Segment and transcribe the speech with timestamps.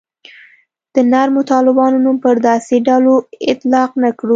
[0.93, 3.15] د نرمو طالبانو نوم پر داسې ډلو
[3.51, 4.29] اطلاق نه کړو.